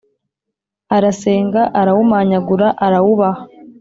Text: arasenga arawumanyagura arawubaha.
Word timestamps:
arasenga 0.95 1.61
arawumanyagura 1.79 2.67
arawubaha. 2.85 3.41